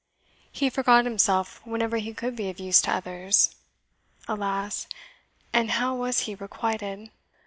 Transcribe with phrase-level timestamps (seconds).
[0.51, 3.55] He forgot himself whenever he could be of use to others.
[4.27, 4.87] Alas!
[5.53, 7.11] and how was he requited?"